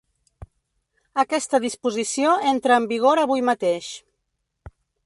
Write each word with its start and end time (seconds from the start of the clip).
Aquesta 1.25 1.61
disposició 1.67 2.33
entra 2.55 2.81
en 2.81 2.89
vigor 2.95 3.25
avui 3.27 3.47
mateix. 3.53 3.93